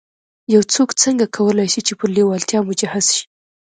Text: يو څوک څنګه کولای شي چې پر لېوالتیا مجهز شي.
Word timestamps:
يو 0.53 0.61
څوک 0.73 0.89
څنګه 1.03 1.25
کولای 1.35 1.67
شي 1.73 1.81
چې 1.87 1.93
پر 1.99 2.07
لېوالتیا 2.15 2.59
مجهز 2.69 3.05
شي. 3.15 3.23